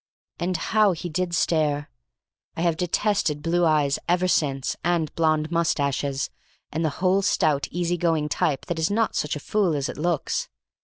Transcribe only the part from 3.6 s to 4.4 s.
eyes ever